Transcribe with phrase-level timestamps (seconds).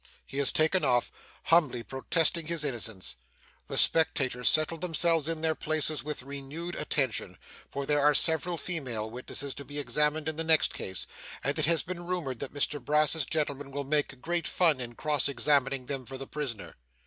[0.25, 1.11] He is taken off,
[1.43, 3.15] humbly protesting his innocence.
[3.67, 7.37] The spectators settle themselves in their places with renewed attention,
[7.69, 11.05] for there are several female witnesses to be examined in the next case,
[11.43, 15.29] and it has been rumoured that Mr Brass's gentleman will make great fun in cross
[15.29, 16.77] examining them for the prisoner.